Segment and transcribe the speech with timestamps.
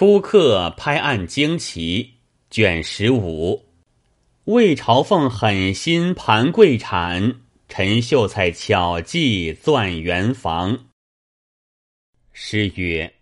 [0.00, 2.14] 初刻拍案惊奇，
[2.48, 3.66] 卷十五。
[4.44, 10.86] 魏朝凤狠心盘贵产，陈秀才巧计钻圆房。
[12.32, 13.12] 诗曰：“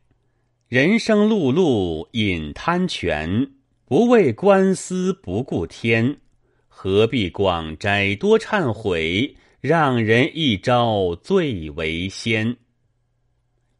[0.70, 3.50] 人生碌碌饮贪泉，
[3.84, 6.18] 不为官司不顾天。
[6.68, 12.56] 何必广斋多忏悔，让人一朝醉为先。”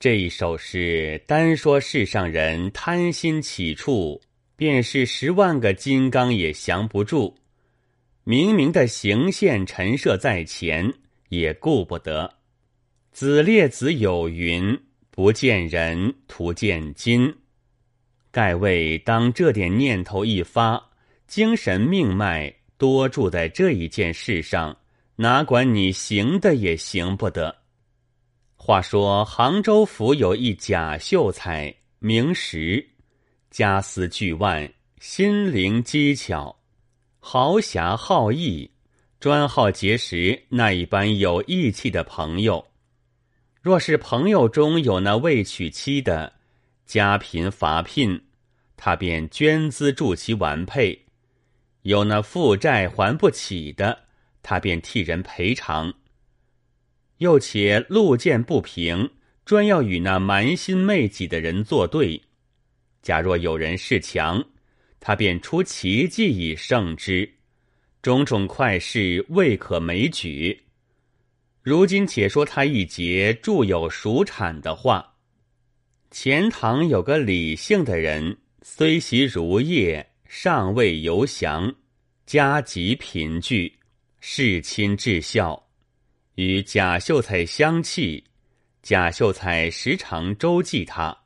[0.01, 4.21] 这一首诗单说世上人贪心起处，
[4.55, 7.37] 便是十万个金刚也降不住。
[8.23, 10.95] 明明的行宪陈设在前，
[11.31, 12.33] 也顾不得。
[13.11, 14.79] 子列子有云
[15.11, 17.35] ：“不见人，徒见金。”
[18.31, 20.91] 盖为当这点念头一发，
[21.27, 24.79] 精神命脉多住在这一件事上，
[25.17, 27.57] 哪管你行的也行不得。
[28.69, 32.87] 话说杭州府有一贾秀才，名实，
[33.51, 36.55] 家私巨万，心灵机巧，
[37.19, 38.71] 豪侠好义，
[39.21, 42.63] 专好结识那一般有义气的朋友。
[43.63, 46.35] 若是朋友中有那未娶妻的，
[46.85, 48.23] 家贫乏聘，
[48.77, 50.95] 他便捐资助其完配；
[51.85, 53.99] 有那负债还不起的，
[54.43, 55.91] 他便替人赔偿。
[57.19, 59.11] 又且路见不平，
[59.45, 62.21] 专要与那蛮心昧己的人作对。
[63.03, 64.45] 假若有人恃强，
[65.01, 67.29] 他便出奇计以胜之。
[68.01, 70.65] 种种快事未可枚举。
[71.63, 75.15] 如今且说他一节著有熟产的话：
[76.11, 81.75] 钱塘有个李姓的人，虽习儒业，尚未游降，
[82.25, 83.71] 家极贫窭，
[84.21, 85.68] 世亲至孝。
[86.39, 88.23] 与贾秀才相契，
[88.81, 91.19] 贾秀才时常周济他。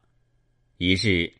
[0.78, 1.30] 一日，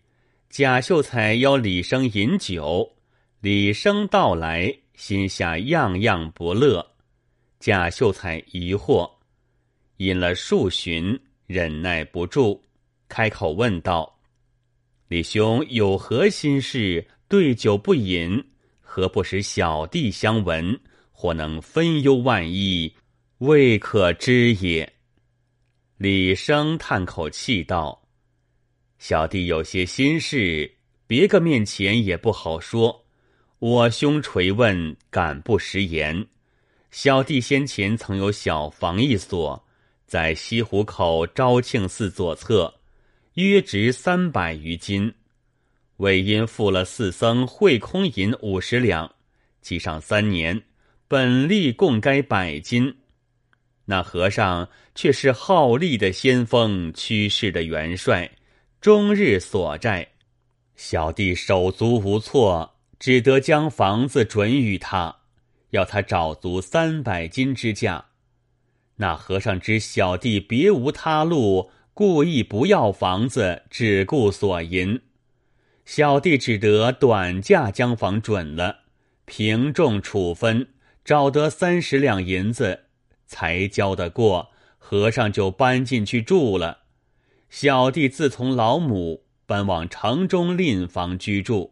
[0.51, 2.93] 贾秀才邀李生饮酒，
[3.41, 6.87] 李生到来，心下样样不乐。
[7.61, 9.11] 贾秀才疑惑，
[9.97, 12.61] 饮了数巡，忍耐不住，
[13.09, 14.21] 开口问道
[15.09, 17.07] ：“李兄有何心事？
[17.27, 18.51] 对酒不饮，
[18.83, 20.79] 何不使小弟相闻，
[21.11, 22.95] 或能分忧万一？”
[23.45, 24.89] 未可知也。
[25.97, 28.01] 李生叹口气道
[29.01, 30.73] ：“小弟有些心事，
[31.09, 33.05] 别个面前也不好说。
[33.59, 36.25] 我兄垂问，敢不食言。
[36.93, 39.67] 小弟先前曾有小房一所，
[40.07, 42.73] 在西湖口昭庆寺左侧，
[43.35, 45.13] 约值三百余金。
[45.97, 49.13] 为因付了四僧会空银五十两，
[49.61, 50.63] 积上三年，
[51.09, 52.95] 本利共该百金。”
[53.85, 58.31] 那和尚却是好利的先锋，驱势的元帅，
[58.81, 60.09] 终日所债，
[60.77, 65.17] 小弟手足无措，只得将房子准与他，
[65.71, 68.05] 要他找足三百金之价。
[68.97, 75.01] 那和尚知小弟别无他路，故意不要房子，只顾索银。
[75.85, 78.83] 小弟只得短价将房准了，
[79.25, 80.69] 平重处分，
[81.05, 82.85] 找得三十两银子。
[83.33, 86.81] 才交得过，和尚就搬进去住了。
[87.49, 91.71] 小弟自从老母搬往城中另房居住，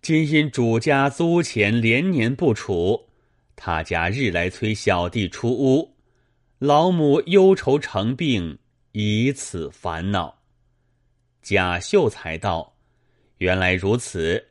[0.00, 3.08] 今因主家租钱连年不处，
[3.54, 5.94] 他家日来催小弟出屋，
[6.58, 8.58] 老母忧愁成病，
[8.90, 10.40] 以此烦恼。
[11.42, 12.74] 贾秀才道
[13.38, 14.48] ：“原来如此，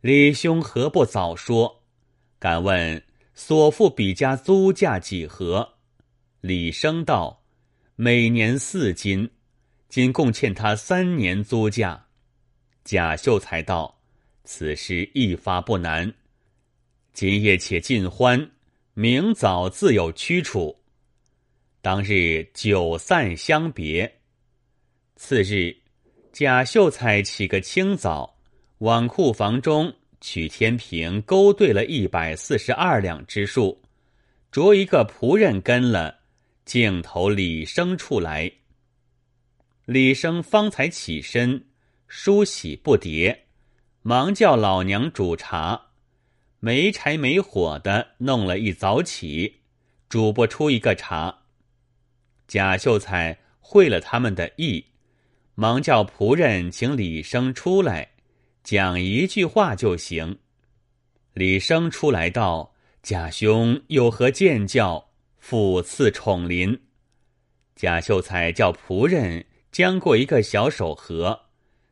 [0.00, 1.82] 李兄何不早说？
[2.38, 3.02] 敢问
[3.34, 5.74] 所付比家租价几何？”
[6.40, 7.44] 李生道
[7.94, 9.30] ：“每年四金，
[9.88, 12.06] 今共欠他三年租价。”
[12.84, 14.00] 贾秀才道
[14.44, 16.12] ：“此事一发不难，
[17.12, 18.50] 今夜且尽欢，
[18.94, 20.80] 明早自有驱处。”
[21.80, 24.20] 当日酒散相别。
[25.16, 25.76] 次日，
[26.32, 28.36] 贾秀才起个清早，
[28.78, 33.82] 往库房中取天平勾兑了一百四十二两之数，
[34.52, 36.20] 着一个仆人跟了。
[36.64, 38.52] 镜头李生处来，
[39.84, 41.66] 李生方才起身，
[42.06, 43.36] 梳洗不迭，
[44.02, 45.88] 忙叫老娘煮茶，
[46.60, 49.62] 没柴没火的弄了一早起，
[50.08, 51.40] 煮不出一个茶。
[52.46, 54.84] 贾秀才会了他们的意，
[55.56, 58.11] 忙叫仆人请李生出来，
[58.62, 60.38] 讲一句话就行。
[61.34, 65.08] 李生出来道：“贾兄有何见教？”
[65.42, 66.80] 复赐宠临，
[67.74, 71.46] 贾秀才叫仆人将过一个小手盒，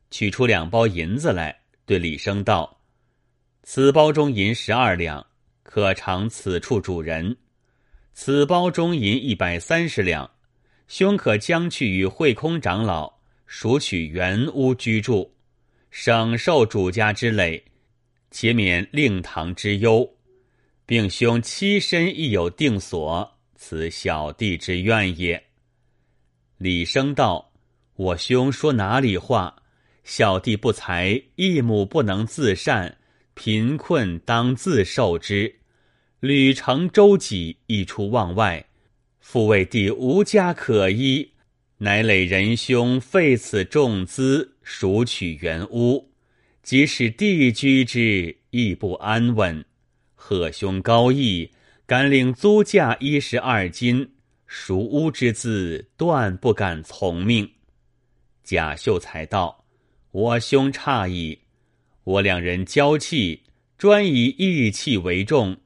[0.09, 2.81] 取出两包银子来，对李生道
[3.65, 5.27] ：“此包中银十二两，
[5.65, 7.35] 可偿此处主人；
[8.15, 10.31] 此包中银一百三十两，
[10.87, 13.13] 兄可将去与慧空长老
[13.47, 15.35] 赎取原屋居住，
[15.91, 17.65] 省受主家之累，
[18.31, 20.09] 且免令堂之忧。
[20.87, 25.41] 并兄妻身亦有定所，此小弟之愿也。”
[26.59, 27.53] 李生道
[27.95, 29.63] ：“我兄说哪里话？
[30.03, 32.99] 小弟不才，一母不能自善，
[33.35, 35.61] 贫困当自受之。
[36.19, 38.67] 旅程周己，一出望外，
[39.21, 41.31] 父为弟无家可依，
[41.79, 46.11] 乃累仁兄费此重资赎取原屋，
[46.63, 49.65] 即使地居之，亦不安稳。
[50.15, 51.51] 贺兄高义，
[51.87, 54.13] 敢领租价一十二金。”
[54.53, 57.49] 赎屋之字，断不敢从命。
[58.43, 59.65] 贾秀才道
[60.11, 61.39] ：“我兄诧异，
[62.03, 63.45] 我两人交气，
[63.79, 65.57] 专以义气为重，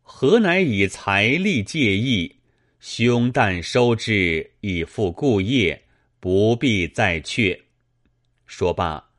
[0.00, 2.36] 何乃以财力借义？
[2.78, 5.82] 兄但收之，以复故业，
[6.20, 7.60] 不必再却。”
[8.50, 9.10] 说罢，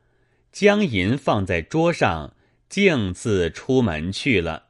[0.51, 2.36] 将银放在桌上，
[2.68, 4.66] 径自出门去了。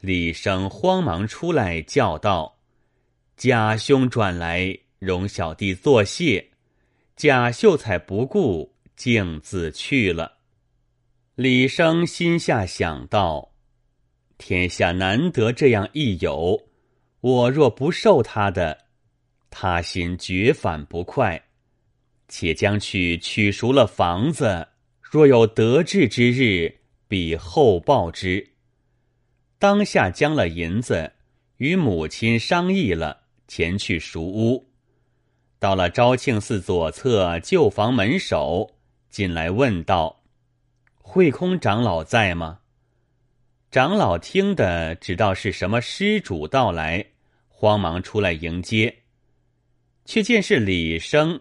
[0.00, 2.58] 李生慌忙出来叫道。
[3.36, 6.50] 贾兄转来，容小弟作谢。
[7.14, 10.38] 贾秀才不顾，径自去了。
[11.36, 13.52] 李生心下想到：
[14.36, 16.68] 天下难得这样一友，
[17.20, 18.86] 我若不受他的，
[19.48, 21.45] 他心绝反不快。
[22.28, 24.68] 且将去取赎了房子，
[25.00, 26.78] 若有得志之日，
[27.08, 28.52] 必厚报之。
[29.58, 31.12] 当下将了银子，
[31.56, 33.22] 与母亲商议了。
[33.48, 34.66] 前去赎屋，
[35.60, 38.74] 到了昭庆寺左侧旧房门首，
[39.08, 40.24] 进来问道
[40.98, 42.58] ：“慧空长老在吗？”
[43.70, 47.06] 长老听得知道是什么施主到来，
[47.48, 49.02] 慌忙出来迎接，
[50.04, 51.40] 却见是李生，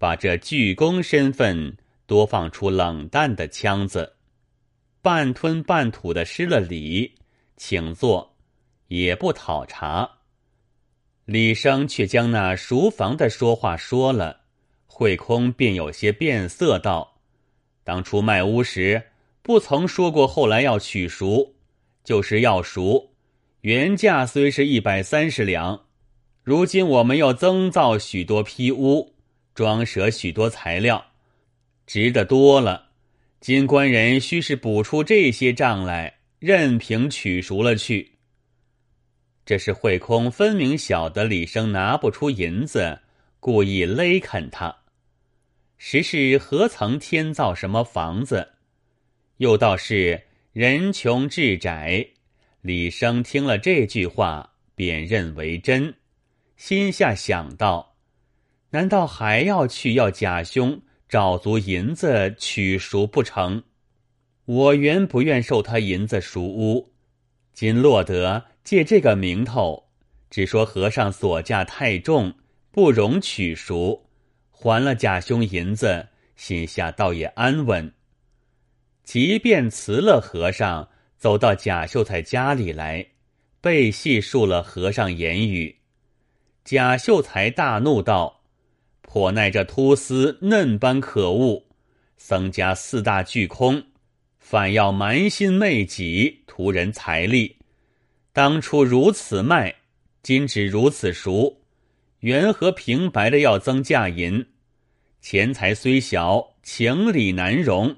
[0.00, 1.76] 把这巨公身份
[2.06, 4.14] 多放出冷淡的腔子，
[5.02, 7.16] 半吞半吐的施了礼，
[7.58, 8.34] 请坐，
[8.88, 10.10] 也不讨茶。
[11.26, 14.40] 李生却将那熟房的说话说了，
[14.86, 17.20] 慧空便有些变色，道
[17.84, 19.02] ：“当初卖屋时，
[19.42, 21.56] 不曾说过后来要取赎，
[22.02, 23.10] 就是要赎，
[23.60, 25.82] 原价虽是一百三十两，
[26.42, 29.12] 如今我们又增造许多批屋，
[29.60, 31.04] 装舍许多材料，
[31.86, 32.92] 值得多了。
[33.40, 38.12] 金官人须是补出这些账来，任凭取赎了去。”
[39.44, 43.00] 这是慧空分明晓得李生拿不出银子，
[43.38, 44.74] 故意勒肯他。
[45.76, 48.52] 实是何曾天造什么房子？
[49.36, 50.22] 又道是
[50.54, 52.06] 人穷志窄。
[52.62, 55.96] 李生听了这句话，便认为真，
[56.56, 57.89] 心下想到：
[58.70, 63.62] 难道还要去要贾兄找足银子取赎不成？
[64.44, 66.92] 我原不愿受他银子赎屋，
[67.52, 68.46] 今落得。
[68.62, 69.88] 借这个名头，
[70.28, 72.34] 只说和尚所价太重，
[72.70, 74.06] 不容取赎，
[74.50, 77.92] 还了贾兄银子，心下倒也安稳。
[79.02, 83.04] 即便辞了和尚，走到贾秀才家里来，
[83.60, 85.78] 被细述了和尚言语。
[86.62, 88.39] 贾秀才大怒道
[89.12, 91.64] ：“颇耐这秃丝嫩般可恶，
[92.16, 93.82] 僧家四大俱空，
[94.38, 97.56] 反要蛮心昧己，图人财力。”
[98.32, 99.74] 当初如此卖，
[100.22, 101.60] 今只如此熟，
[102.20, 104.46] 缘何平白的要增价银？
[105.20, 107.96] 钱财虽小，情理难容，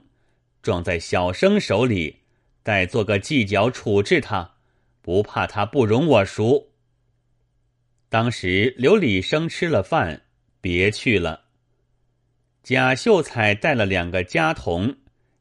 [0.62, 2.20] 撞在小生手里，
[2.62, 4.50] 待做个计较处置他，
[5.02, 6.70] 不怕他不容我赎。
[8.08, 10.22] 当时刘李生吃了饭，
[10.62, 11.42] 别去了。
[12.62, 14.96] 贾秀才带了两个家童，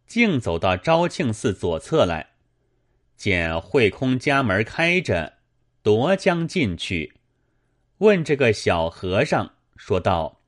[0.05, 2.31] 径走到昭庆寺左侧来。
[3.15, 5.33] 见慧空家门开着，
[5.83, 7.13] 夺将进去，
[7.99, 10.41] 问这个小和尚说道：“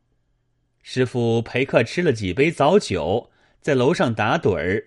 [0.81, 3.29] 师傅陪客吃了几杯早酒，
[3.61, 4.83] 在楼上打盹儿。”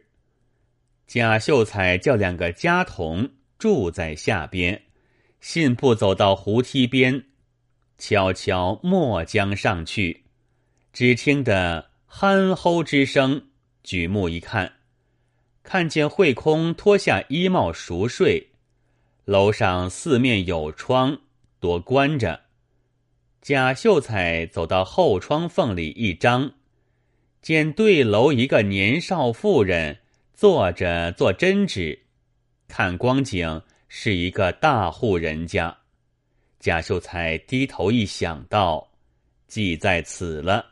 [1.07, 4.83] 贾秀才叫两个家童住在下边，
[5.41, 7.25] 信步走到湖梯边，
[7.99, 10.25] 悄悄莫将上去，
[10.93, 13.47] 只听得鼾吼之声，
[13.83, 14.75] 举目一看。
[15.63, 18.51] 看见慧空脱下衣帽熟睡，
[19.25, 21.19] 楼上四面有窗，
[21.59, 22.43] 多关着。
[23.43, 26.53] 贾秀才走到后窗缝里一张，
[27.41, 29.99] 见对楼一个年少妇人
[30.35, 32.07] 坐着做针纸，
[32.69, 35.79] 看光景是一个大户人家。
[36.67, 38.89] 贾秀才低头一想到，
[39.47, 40.67] 计在此了，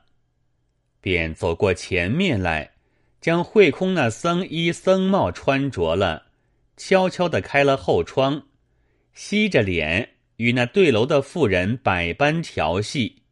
[1.00, 2.72] 便走过前面来，
[3.20, 6.24] 将慧空那僧衣僧帽穿着了，
[6.76, 8.42] 悄悄的开了后窗，
[9.12, 13.22] 吸着脸与那对楼的妇人百般调戏，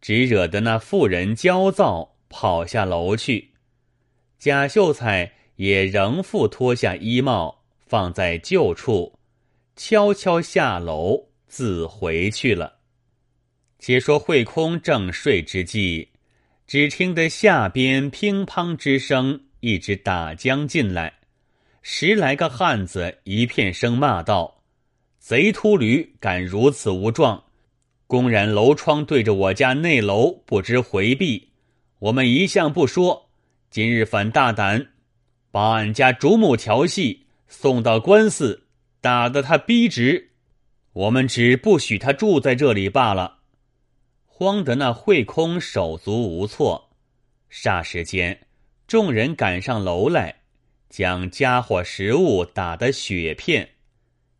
[0.00, 3.50] 只惹得那妇人焦躁，跑下楼去。
[4.38, 9.18] 贾秀才也仍复脱下衣帽，放在旧处，
[9.76, 11.31] 悄悄下楼。
[11.52, 12.78] 自回去了。
[13.78, 16.08] 且说慧空正睡之际，
[16.66, 21.12] 只听得下边乒乓之声，一直打将进来。
[21.82, 24.62] 十来个汉子一片声骂道
[25.20, 27.44] ：“贼秃驴，敢如此无状，
[28.06, 31.50] 公然楼窗对着我家内楼，不知回避。
[31.98, 33.28] 我们一向不说，
[33.68, 34.88] 今日反大胆，
[35.50, 38.68] 把俺家主母调戏，送到官司，
[39.02, 40.30] 打得他逼直。”
[40.92, 43.38] 我们只不许他住在这里罢了。
[44.26, 46.90] 慌得那慧空手足无措。
[47.50, 48.46] 霎时间，
[48.86, 50.42] 众人赶上楼来，
[50.88, 53.70] 将家伙食物打得血片，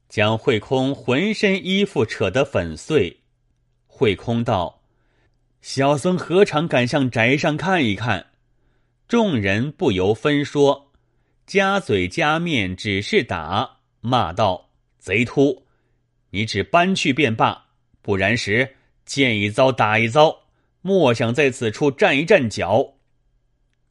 [0.08, 3.20] 将慧空浑身衣服扯得粉碎。
[3.86, 4.82] 慧空道
[5.62, 8.26] ：“小僧何尝敢向宅上看一看？”
[9.06, 10.90] 众人不由分说，
[11.46, 15.61] 夹嘴夹面，只是打骂道：“贼秃！”
[16.34, 17.66] 你只搬去便罢，
[18.00, 20.44] 不然时见一遭打一遭，
[20.80, 22.94] 莫想在此处站一站脚。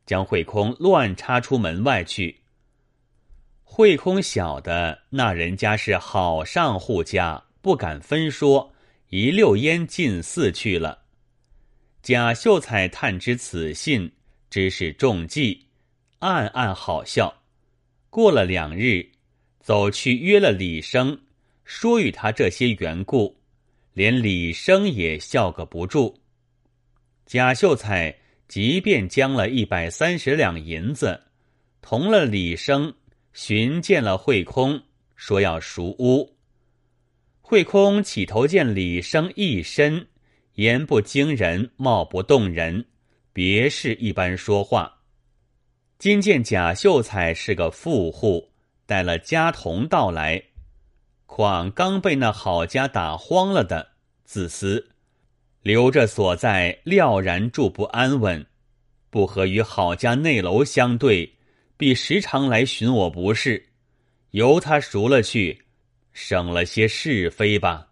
[0.07, 2.41] 将慧空乱插出门外去。
[3.63, 8.74] 慧空晓得那人家是好上户家，不敢分说，
[9.10, 11.03] 一溜烟进寺去了。
[12.01, 14.12] 贾秀才探知此信，
[14.50, 15.67] 知是中计，
[16.19, 17.43] 暗暗好笑。
[18.10, 19.12] 过了两日，
[19.62, 21.21] 走去约了李生。
[21.73, 23.39] 说与他这些缘故，
[23.93, 26.19] 连李生也笑个不住。
[27.25, 28.13] 贾秀才
[28.49, 31.17] 即便将了一百三十两银子，
[31.81, 32.93] 同了李生
[33.31, 34.83] 寻见了慧空，
[35.15, 36.35] 说要赎屋。
[37.39, 40.05] 慧空起头见李生一身
[40.55, 42.85] 言不惊人，貌不动人，
[43.31, 44.99] 别是一般说话。
[45.97, 48.51] 今见贾秀才是个富户，
[48.85, 50.43] 带了家童到来。
[51.33, 53.91] 况刚被那郝家打荒了的，
[54.25, 54.89] 自私，
[55.61, 58.45] 留着所在，料然住不安稳，
[59.09, 61.38] 不和与郝家内楼相对，
[61.77, 63.69] 必时常来寻我不是。
[64.31, 65.61] 由他赎了去，
[66.11, 67.88] 省了些是非吧。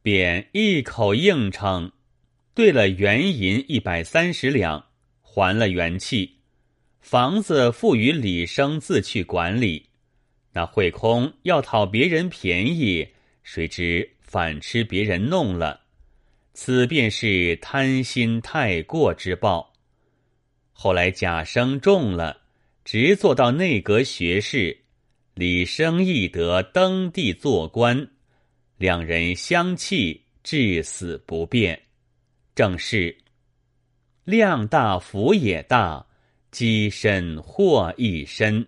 [0.00, 1.90] 便一口应承，
[2.54, 4.84] 兑了原银一百三十两，
[5.20, 6.38] 还了元气，
[7.00, 9.88] 房子付与李生自去管理。
[10.52, 13.08] 那慧空要讨别人便宜，
[13.42, 15.80] 谁知反吃别人弄了，
[16.52, 19.72] 此便是贪心太过之报。
[20.72, 22.42] 后来贾生中了，
[22.84, 24.76] 直做到内阁学士，
[25.34, 28.10] 李生亦得登第做官，
[28.76, 31.80] 两人相弃，至死不变。
[32.54, 33.16] 正是
[34.24, 36.04] 量大福也大，
[36.50, 38.66] 积身祸亦深。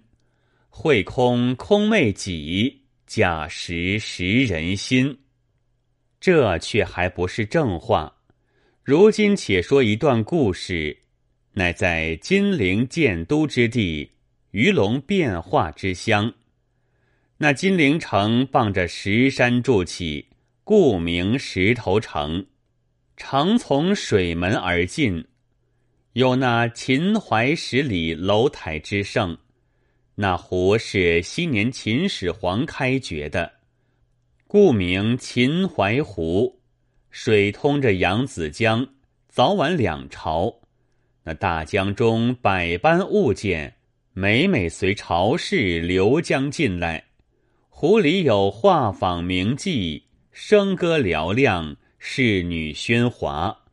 [0.76, 5.20] 会空空昧己，假实识人心。
[6.20, 8.12] 这却还不是正话。
[8.82, 10.98] 如今且说一段故事，
[11.52, 14.10] 乃在金陵建都之地，
[14.50, 16.34] 鱼龙变化之乡。
[17.38, 20.26] 那金陵城傍着石山筑起，
[20.64, 22.44] 故名石头城。
[23.16, 25.24] 城从水门而进，
[26.14, 29.38] 有那秦淮十里楼台之盛。
[30.16, 33.50] 那湖是昔年秦始皇开掘的，
[34.46, 36.60] 故名秦淮湖。
[37.10, 38.86] 水通着扬子江，
[39.28, 40.60] 早晚两潮。
[41.24, 43.76] 那大江中百般物件，
[44.12, 47.04] 每每随潮势流江进来。
[47.68, 50.02] 湖里有画舫名妓，
[50.32, 53.64] 笙歌嘹亮，侍女喧哗。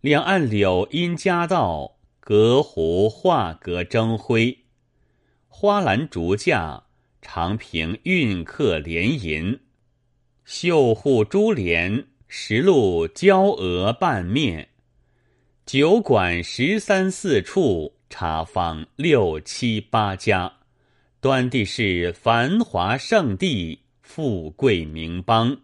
[0.00, 4.59] 两岸柳荫夹道，隔湖画阁争辉。
[5.62, 6.84] 花篮竹架，
[7.20, 9.58] 长屏韵客连吟；
[10.42, 14.70] 绣户珠帘，石路娇娥半面。
[15.66, 20.50] 酒馆十三四处，茶坊六七八家，
[21.20, 25.60] 端地是繁华盛地，富贵名邦。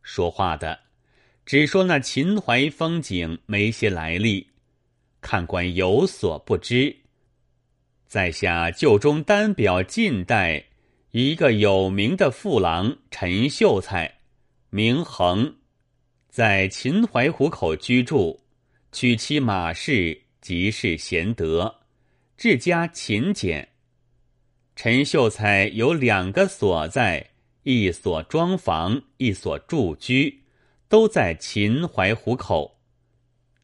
[0.00, 0.78] 说话的，
[1.44, 4.50] 只说那秦淮风景没些来历。
[5.20, 7.01] 看官有所不知。
[8.12, 10.66] 在下旧中单表近代
[11.12, 14.18] 一个有名的富郎陈秀才，
[14.68, 15.54] 名衡，
[16.28, 18.38] 在秦淮湖口居住，
[18.92, 21.74] 娶妻马氏，极是贤德，
[22.36, 23.70] 治家勤俭。
[24.76, 27.30] 陈秀才有两个所在，
[27.62, 30.42] 一所庄房，一所住居，
[30.86, 32.78] 都在秦淮湖口，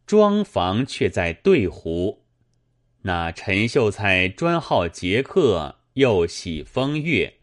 [0.07, 2.25] 庄房却在对湖。
[3.09, 7.39] 那陈秀才专好节客，又喜风月，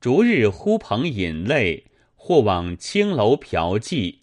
[0.00, 1.84] 逐日呼朋引类，
[2.14, 4.20] 或往青楼嫖妓，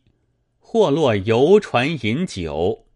[0.58, 2.88] 或落游船饮酒。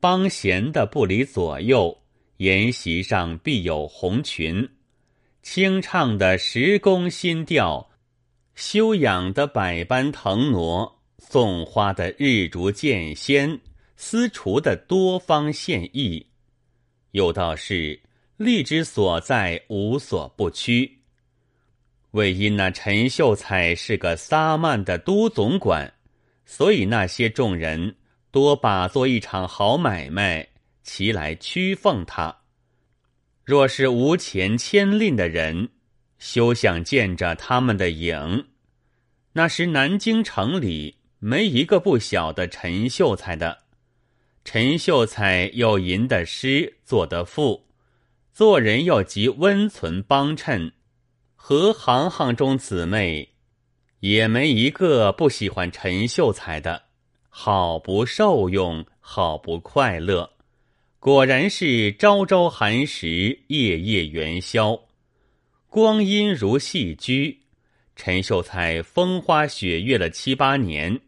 [0.00, 1.98] 帮闲的不离左右，
[2.38, 4.66] 筵席上必有红裙，
[5.42, 7.90] 清唱的十宫新调，
[8.54, 13.60] 修养的百般腾挪，送花的日烛见仙，
[13.98, 16.27] 私厨的多方献艺。
[17.12, 17.98] 有道是
[18.36, 20.98] 利之所在，无所不趋。
[22.12, 25.92] 为因那陈秀才是个撒漫的都总管，
[26.44, 27.96] 所以那些众人
[28.30, 30.48] 多把做一场好买卖，
[30.82, 32.34] 齐来屈奉他。
[33.44, 35.68] 若是无钱牵令的人，
[36.18, 38.46] 休想见着他们的影。
[39.32, 43.67] 那时南京城里没一个不晓得陈秀才的。
[44.50, 47.66] 陈秀才又吟的诗，作的赋，
[48.32, 50.72] 做人又极温存帮衬，
[51.36, 53.28] 和行行中姊妹
[54.00, 56.84] 也没一个不喜欢陈秀才的，
[57.28, 60.30] 好不受用，好不快乐。
[60.98, 64.80] 果然是朝朝寒食，夜夜元宵，
[65.68, 67.38] 光阴如戏居。
[67.96, 70.98] 陈秀才风花雪月了七八年，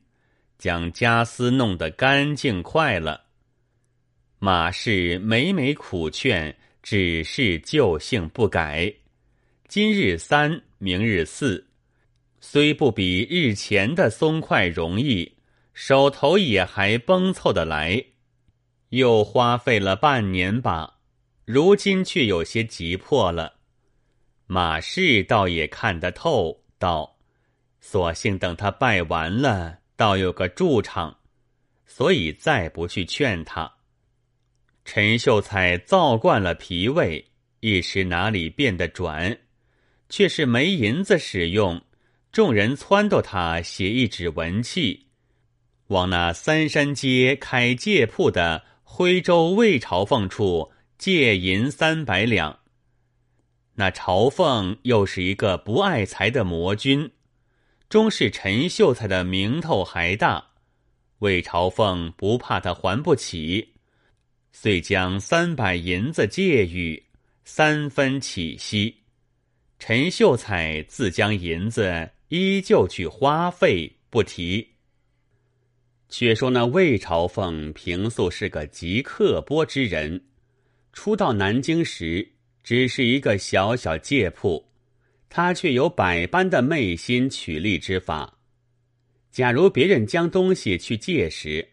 [0.58, 3.28] 将家私弄得干净快了。
[4.42, 8.90] 马氏每每苦劝，只是旧性不改。
[9.68, 11.66] 今日三，明日四，
[12.40, 15.30] 虽不比日前的松快容易，
[15.74, 18.02] 手头也还绷凑得来。
[18.88, 21.00] 又花费了半年吧，
[21.44, 23.56] 如今却有些急迫了。
[24.46, 27.18] 马氏倒也看得透，道：
[27.82, 31.18] 索性等他拜完了，倒有个驻场，
[31.84, 33.70] 所以再不去劝他。
[34.92, 37.24] 陈秀才造惯了脾胃，
[37.60, 39.38] 一时哪里变得转？
[40.08, 41.80] 却是没银子使用，
[42.32, 45.06] 众人撺掇他写一纸文契，
[45.86, 52.58] 往那三山街开借铺的徽州魏朝凤处借银三百两。
[53.74, 57.12] 那朝凤又是一个不爱财的魔君，
[57.88, 60.48] 终是陈秀才的名头还大，
[61.20, 63.69] 魏朝凤不怕他还不起。
[64.52, 67.02] 遂将三百银子借与，
[67.44, 68.96] 三分起息。
[69.78, 74.68] 陈秀才自将银子依旧去花费，不提。
[76.10, 80.22] 却说那魏朝凤平素是个极刻薄之人，
[80.92, 82.32] 初到南京时
[82.62, 84.68] 只是一个小小借铺，
[85.28, 88.36] 他却有百般的昧心取利之法。
[89.30, 91.66] 假如别人将东西去借时，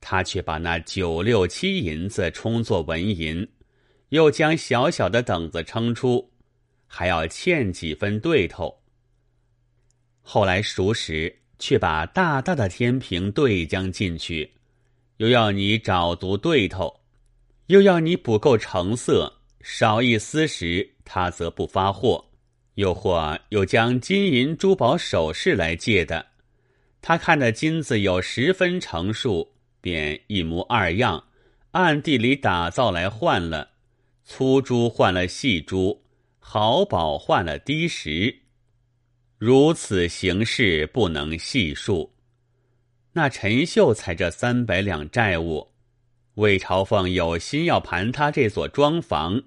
[0.00, 3.46] 他却把那九六七银子充作文银，
[4.10, 6.30] 又将小小的等子称出，
[6.86, 8.82] 还要欠几分对头。
[10.22, 14.52] 后来熟时，却把大大的天平对将进去，
[15.16, 17.00] 又要你找足对头，
[17.66, 22.24] 又要你补够成色，少一丝时，他则不发货；
[22.74, 26.26] 又或又将金银珠宝首饰来借的，
[27.02, 29.57] 他看的金子有十分成数。
[29.80, 31.24] 便一模二样，
[31.72, 33.70] 暗地里打造来换了，
[34.24, 36.04] 粗珠换了细珠，
[36.38, 38.40] 好宝换了低石，
[39.38, 42.14] 如此形式不能细数。
[43.12, 45.72] 那陈秀才这三百两债务，
[46.34, 49.42] 魏朝凤有心要盘他这所庄房，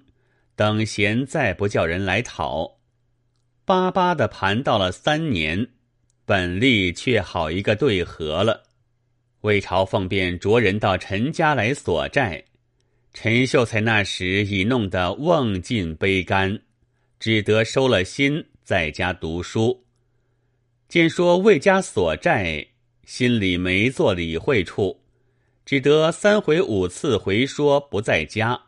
[0.56, 2.78] 等闲再不叫人来讨，
[3.64, 5.68] 巴巴的盘到了三年，
[6.24, 8.64] 本利却好一个对合了。
[9.42, 12.44] 魏朝奉便着人到陈家来索债，
[13.12, 16.60] 陈秀才那时已弄得瓮尽杯干，
[17.18, 19.84] 只得收了心，在家读书。
[20.88, 22.68] 见说魏家索债，
[23.04, 25.00] 心里没做理会处，
[25.66, 28.60] 只得三回五次回说不在家，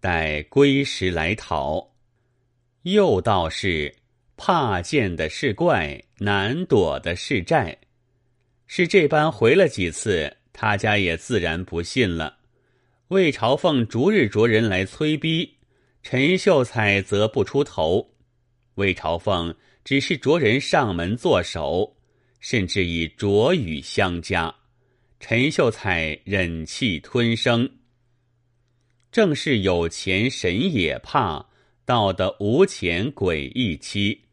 [0.00, 1.92] 待归时来讨。
[2.82, 3.94] 又道是
[4.36, 7.78] 怕见的是怪，难躲的是债。
[8.70, 12.36] 是这般回了几次，他家也自然不信了。
[13.08, 15.56] 魏朝凤逐日着人来催逼，
[16.02, 18.14] 陈秀才则不出头。
[18.74, 21.96] 魏朝凤只是着人上门做手，
[22.40, 24.54] 甚至以浊语相加。
[25.18, 27.68] 陈秀才忍气吞声。
[29.10, 31.48] 正是有钱神也怕，
[31.86, 34.26] 道得无钱鬼亦欺。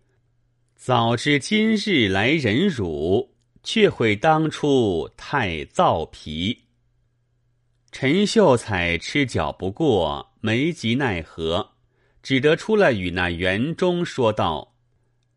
[0.76, 3.35] 早知今日来忍辱，
[3.65, 6.60] 却悔当初太躁皮。
[7.91, 11.71] 陈秀才吃脚不过，没及奈何，
[12.21, 14.75] 只得出来与那园中说道：“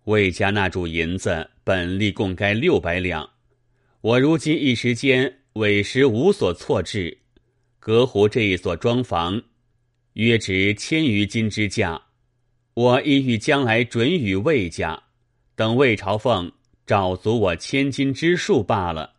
[0.04, 3.30] 魏家那主银子本利共该六百两，
[4.02, 7.18] 我如今一时间委实无所措置。
[7.78, 9.40] 隔湖这一所庄房，
[10.14, 12.02] 约值千余金之价，
[12.74, 15.04] 我意欲将来准与魏家，
[15.54, 16.52] 等魏朝凤
[16.88, 19.14] 找足我千金之数罢了。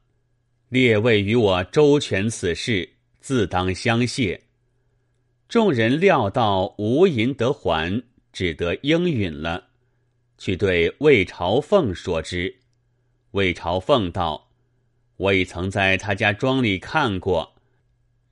[0.68, 2.90] 列位与我周全此事。”
[3.22, 4.42] 自当相谢。
[5.48, 8.02] 众人料到无银得还，
[8.32, 9.68] 只得应允了，
[10.38, 12.56] 去对魏朝凤说之。
[13.32, 14.50] 魏朝凤道
[15.18, 17.56] ：“我已曾在他家庄里看过，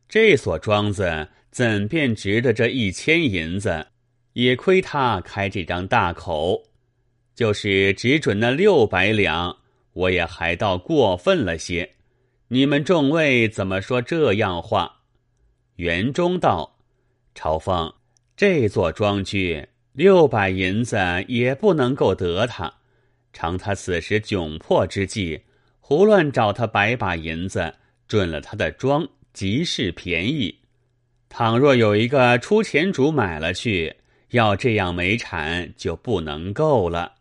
[0.08, 3.88] 这所庄子怎便值得这一千银子？
[4.34, 6.63] 也亏他开这张大口，
[7.38, 9.56] 就是只准那六百两，
[9.93, 11.88] 我也还倒过分了些。”
[12.50, 15.02] 你们众位怎么说这样话？
[15.76, 16.78] 园中道
[17.36, 17.93] ：“朝奉，
[18.36, 20.97] 这座庄具六百银子
[21.28, 22.73] 也不能够得他。
[23.34, 25.41] 尝他此时窘迫之际，
[25.80, 27.76] 胡乱找他百把银子，
[28.08, 30.58] 准了他的庄，极是便宜。
[31.30, 33.97] 倘若有一个出钱主买了去，
[34.30, 37.13] 要这样没产，就不能够了。”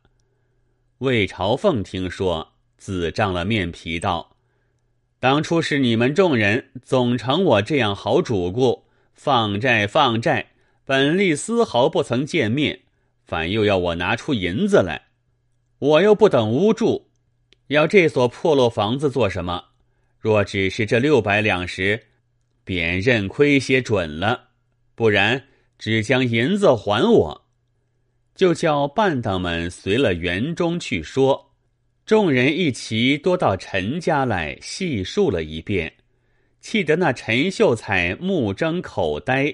[1.00, 4.34] 魏朝凤听说，自涨了面皮道。
[5.20, 10.52] 当初是你们众人总承我这样好主顾，放债放债，
[10.86, 12.80] 本利丝毫不曾见面，
[13.26, 15.08] 反又要我拿出银子来，
[15.78, 17.08] 我又不等屋住，
[17.66, 19.62] 要这所破落房子做什么？
[20.18, 22.04] 若只是这六百两时，
[22.64, 24.48] 便认亏些准了；
[24.94, 25.44] 不然，
[25.78, 27.45] 只将银子还我，
[28.36, 31.54] 就叫伴当们随了园中去说。
[32.04, 35.92] 众人一齐多到陈家来细述了一遍，
[36.60, 39.52] 气得那陈秀才目睁口呆，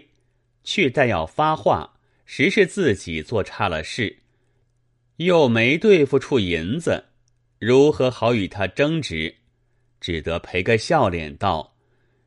[0.63, 1.95] 却待要发话，
[2.27, 4.19] 实是自己做差了事，
[5.17, 7.03] 又没对付出银子，
[7.59, 9.35] 如何好与他争执？
[9.99, 11.75] 只得赔个笑脸道：“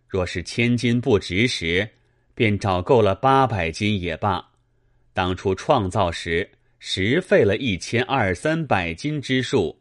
[0.07, 1.87] 若是千金不值时，
[2.33, 4.53] 便找够了八百金也罢。
[5.15, 9.79] 当初创造时，实费了一千二三百金之数。”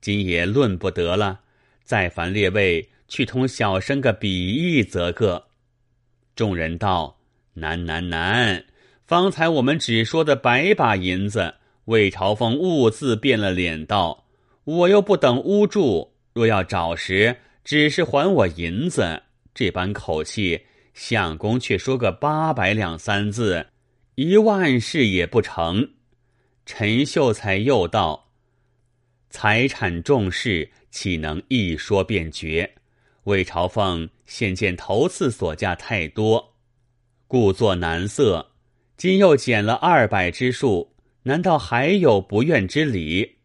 [0.00, 1.40] 今也论不得了，
[1.84, 5.48] 再烦列位去同小生个比翼则个。
[6.34, 7.18] 众人道
[7.52, 8.64] ：“难难难！
[9.04, 14.24] 方才我们只说的百把银子，魏朝凤兀自变了脸道：
[14.64, 19.22] 我又不等屋住，若要找时，只是还我银子。
[19.54, 20.62] 这般口气，
[20.94, 23.66] 相公却说个八百两三字，
[24.14, 25.94] 一万事也不成。”
[26.64, 28.30] 陈秀才又道。
[29.30, 32.74] 财产重事，岂能一说便决？
[33.24, 36.54] 魏朝凤现见头次所价太多，
[37.26, 38.50] 故作难色。
[38.96, 40.94] 今又减了二百之数，
[41.24, 43.38] 难道还有不愿之理？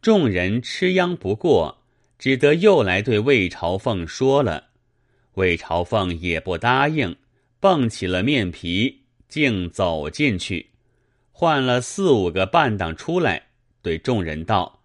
[0.00, 1.82] 众人吃央不过，
[2.18, 4.68] 只得又来对魏朝凤说了。
[5.34, 7.16] 魏朝凤也不答应，
[7.58, 8.97] 蹦起了面皮，
[9.28, 10.70] 竟走进去，
[11.32, 13.48] 换了四五个伴当出来。
[13.82, 14.82] 对众人道：“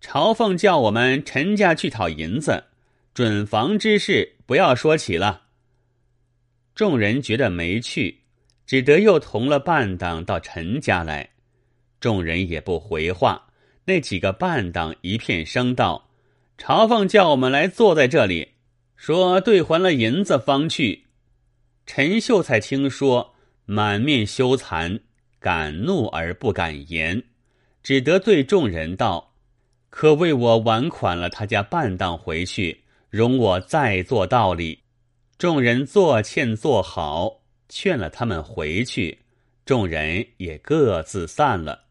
[0.00, 2.64] 朝奉叫我们陈家去讨银子，
[3.14, 5.42] 准房之事不要说起了。”
[6.74, 8.22] 众人觉得没趣，
[8.66, 11.30] 只得又同了伴当到陈家来。
[12.00, 13.46] 众人也不回话。
[13.86, 16.08] 那几个伴当一片声道
[16.56, 18.52] ：“朝奉叫我们来坐在这里，
[18.96, 21.04] 说兑还了银子方去。”
[21.84, 23.33] 陈秀才听说，
[23.66, 25.00] 满面羞惭，
[25.38, 27.22] 敢怒而不敢言。
[27.82, 29.34] 只得对众人道
[29.90, 34.80] ：“可为我挽款了他家半当回去，容我再做道理。”
[35.36, 39.18] 众人作欠做好，劝了他们回去，
[39.66, 41.83] 众人也各自散了。